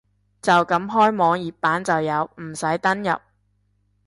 [0.41, 3.19] 就咁開網頁版就有，唔使登入